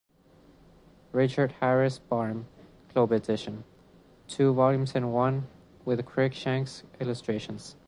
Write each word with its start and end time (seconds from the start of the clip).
Richard 1.11 1.51
Harris 1.59 1.99
Barham 1.99 2.47
Globe 2.91 3.11
Edition, 3.11 3.63
Two 4.27 4.51
volumes 4.51 4.95
in 4.95 5.11
one, 5.11 5.45
with 5.85 6.03
Cruikshanks' 6.07 6.81
Illustrations. 6.99 7.75